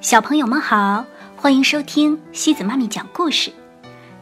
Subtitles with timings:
[0.00, 1.04] 小朋友们好，
[1.36, 3.52] 欢迎收听西子妈咪讲故事。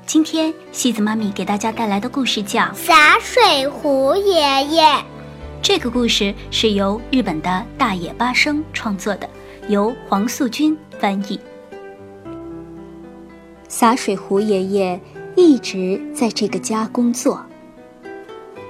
[0.04, 4.83] 今天西子妈咪给大家带来的故事叫《洒水壶爷爷》。
[5.62, 9.30] 这个故事是由日本的大野八生创作的，
[9.68, 11.38] 由黄素君翻译。
[13.68, 15.00] 洒水壶爷爷
[15.36, 17.40] 一直在这个家工作，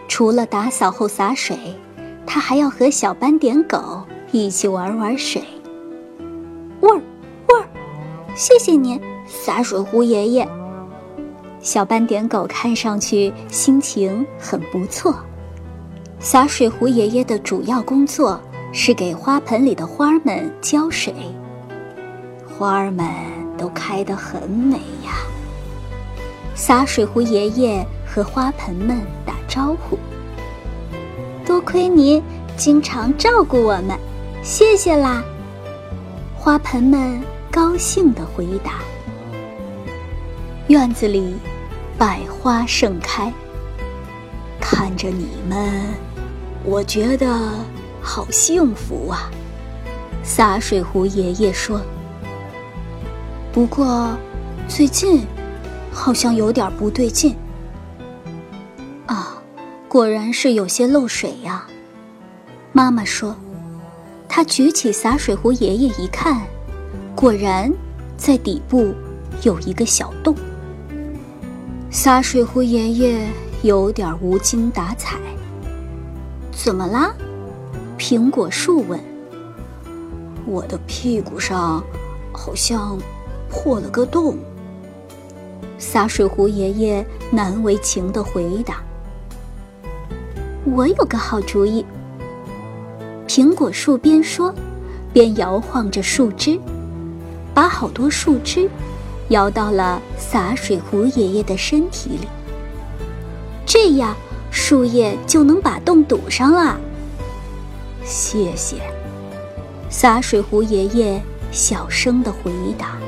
[0.08, 1.56] 除了打扫后洒水，
[2.26, 5.42] 他还要和小斑点狗一起玩玩水。
[6.80, 6.96] 味儿，
[7.48, 7.64] 味儿，
[8.34, 10.48] 谢谢您，洒水壶爷爷。
[11.60, 15.14] 小斑点狗看上去心情很不错。
[16.20, 18.40] 洒水壶爷爷的主要工作
[18.72, 21.14] 是给花盆里的花儿们浇水，
[22.46, 23.06] 花儿们
[23.56, 25.18] 都开得很美呀。
[26.54, 29.96] 洒水壶爷爷和花盆们打招呼
[31.46, 32.22] ：“多亏您
[32.56, 33.96] 经常照顾我们，
[34.42, 35.22] 谢谢啦。”
[36.40, 37.20] 花盆们
[37.50, 38.74] 高兴地回答
[40.68, 41.34] ：“院子里
[41.98, 43.30] 百花盛开，
[44.60, 45.92] 看着你们，
[46.64, 47.50] 我觉得
[48.00, 49.28] 好幸福啊。”
[50.22, 51.80] 洒水壶爷爷说
[53.52, 54.16] ：“不过，
[54.68, 55.26] 最近
[55.92, 57.36] 好像有点不对劲。
[59.06, 59.36] 啊，
[59.88, 61.66] 果然是有些漏水呀。”
[62.72, 63.36] 妈妈说。
[64.38, 66.46] 他举起洒水壶，爷爷一看，
[67.16, 67.72] 果然
[68.16, 68.94] 在底部
[69.42, 70.32] 有一个小洞。
[71.90, 73.28] 洒水壶爷爷
[73.62, 75.18] 有点无精打采。
[76.52, 77.12] 怎么啦？
[77.98, 79.00] 苹果树问。
[80.46, 81.82] 我的屁股上
[82.32, 82.96] 好像
[83.50, 84.38] 破了个洞。
[85.78, 88.84] 洒水壶爷爷难为情地回答
[90.76, 91.84] ：“我有个好主意。”
[93.38, 94.52] 苹果树边说，
[95.12, 96.58] 边摇晃着树枝，
[97.54, 98.68] 把好多树枝
[99.28, 102.26] 摇到了洒水壶爷爷的身体里。
[103.64, 104.16] 这样，
[104.50, 106.80] 树叶就能把洞堵上了。
[108.02, 108.78] 谢谢，
[109.88, 111.22] 洒水壶爷爷
[111.52, 112.98] 小声的回答。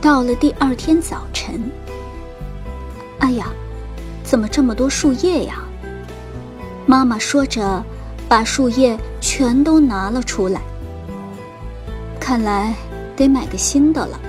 [0.00, 1.70] 到了第二天早晨，
[3.20, 3.52] 哎呀，
[4.24, 5.62] 怎么这么多树叶呀？
[6.86, 7.84] 妈妈说着。
[8.28, 10.60] 把树叶全都拿了出来，
[12.20, 12.74] 看来
[13.16, 14.20] 得买个新的了。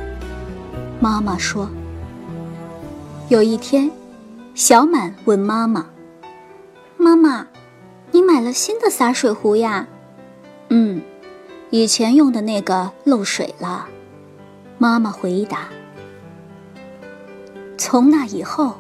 [1.00, 1.70] 妈妈说。
[3.28, 3.92] 有一天，
[4.56, 5.86] 小满问妈妈
[6.98, 7.46] ：“妈妈，
[8.12, 9.88] 你买了新的洒水壶呀
[10.70, 11.00] ？”“嗯，
[11.70, 13.88] 以前用的那个漏水了。”
[14.80, 15.68] 妈妈回答。
[17.78, 18.78] 从那以后，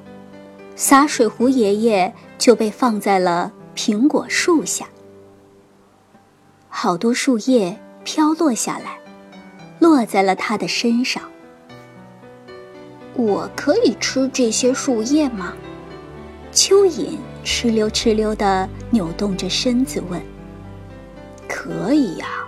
[0.75, 4.87] 洒水壶爷爷就被放在了苹果树下。
[6.81, 8.97] 好多树叶飘落下来，
[9.79, 11.21] 落在了他的身上。
[13.15, 15.53] 我可以吃这些树叶吗？
[16.53, 20.21] 蚯蚓哧溜哧溜地扭动着身子问。
[21.49, 22.45] 可以呀，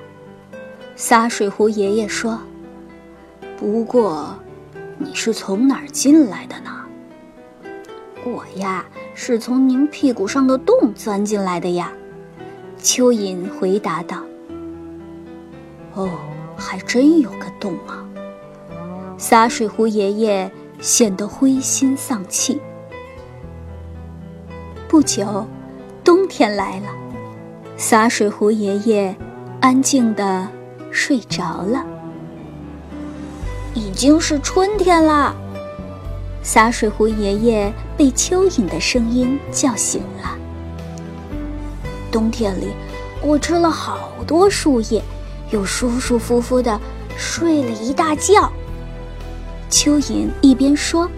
[0.96, 2.40] 洒水壶爷爷说。
[3.58, 4.34] 不过，
[4.98, 6.86] 你是从哪儿进来的呢？
[8.24, 11.92] 我呀，是从您屁股上的洞钻进来的呀。
[12.82, 14.18] 蚯蚓回答道
[15.94, 16.10] ：“哦，
[16.58, 18.06] 还真有个洞啊！”
[19.18, 22.60] 洒水壶爷爷显得灰心丧气。
[24.88, 25.46] 不久，
[26.04, 26.88] 冬天来了，
[27.78, 29.16] 洒水壶爷爷
[29.60, 30.48] 安静的
[30.90, 31.86] 睡着了。
[33.76, 35.36] 已经是春天啦！
[36.42, 40.38] 洒水壶爷爷被蚯蚓的声音叫醒了。
[42.12, 42.68] 冬天里，
[43.22, 45.02] 我吃了好多树叶，
[45.52, 46.80] 又舒舒服服的
[47.18, 48.52] 睡了一大觉。
[49.70, 51.10] 蚯蚓一边说，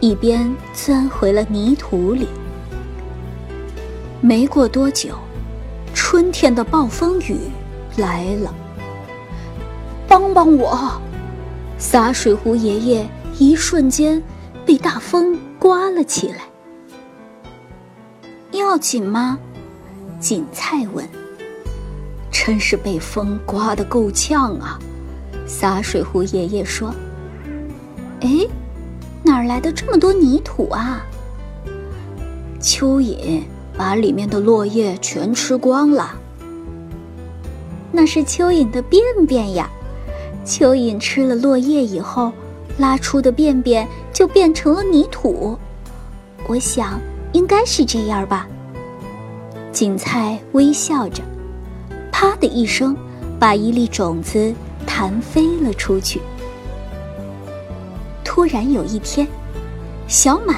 [0.00, 2.28] 一边钻回了泥土里。
[4.20, 5.14] 没过多久，
[5.94, 7.38] 春天的暴风雨
[7.96, 8.54] 来了。
[10.06, 11.00] 帮帮我！
[11.78, 13.08] 洒水壶爷爷
[13.38, 14.22] 一瞬间
[14.64, 16.44] 被大风刮了起来。
[18.52, 19.38] 要紧吗？
[20.28, 21.08] 锦菜问
[22.32, 24.76] ：“真是被风刮得够呛啊！”
[25.46, 26.92] 洒水壶爷爷说
[28.22, 28.44] ：“哎，
[29.22, 31.06] 哪儿来的这么多泥土啊？”
[32.60, 33.40] 蚯蚓
[33.78, 36.16] 把里面的落叶全吃光了。
[37.92, 39.70] 那是蚯蚓的便便呀！
[40.44, 42.32] 蚯蚓吃了落叶以后，
[42.78, 45.56] 拉出的便便就变成了泥土。
[46.48, 47.00] 我想
[47.32, 48.48] 应该是这样吧。
[49.76, 51.22] 锦菜微笑着，
[52.10, 52.96] 啪的一声，
[53.38, 54.54] 把一粒种子
[54.86, 56.18] 弹飞了出去。
[58.24, 59.28] 突然有一天，
[60.08, 60.56] 小满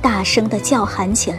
[0.00, 1.38] 大声的叫喊起来：“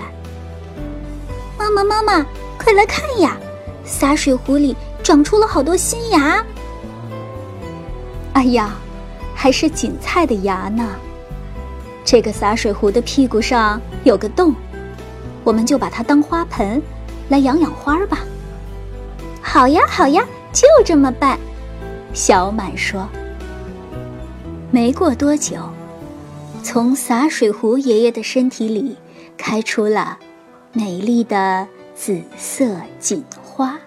[1.57, 2.25] 妈妈，妈妈，
[2.57, 3.37] 快来看呀！
[3.85, 6.45] 洒水壶里长出了好多新芽。”
[8.35, 8.75] 哎呀，
[9.33, 10.85] 还是锦菜的芽呢！
[12.03, 14.53] 这个洒水壶的屁股上有个洞，
[15.45, 16.81] 我们就把它当花盆，
[17.31, 18.19] 来养养花吧。
[19.41, 21.39] 好呀，好呀，就这么办。
[22.13, 23.07] 小满说。
[24.69, 25.55] 没过多久，
[26.61, 28.97] 从洒水壶爷爷的身体里
[29.37, 30.19] 开出了
[30.73, 33.79] 美丽的紫色锦花。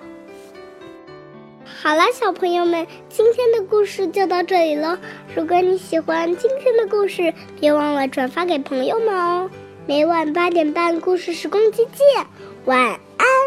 [1.67, 4.99] 好啦，小朋友们，今天的故事就到这里了。
[5.37, 9.51] 如果你喜欢今天的故事，别忘了转发给朋友们哦。
[9.87, 12.27] 每晚八点半，故事时光机见，
[12.67, 12.79] 晚
[13.19, 13.44] 安。